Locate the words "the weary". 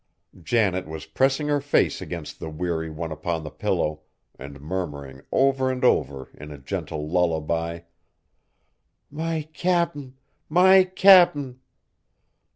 2.39-2.89